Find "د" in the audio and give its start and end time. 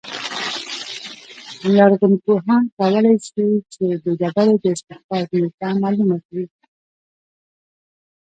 4.03-4.05, 4.63-4.65